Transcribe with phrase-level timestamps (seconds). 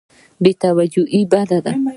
[0.43, 1.73] بې توجهي بد دی.